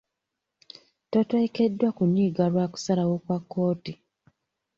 Totekeddwa 1.11 1.89
kunyiiga 1.97 2.45
lwa 2.51 2.65
kusalawo 2.73 3.15
kwa 3.25 3.37
kooti. 3.51 3.93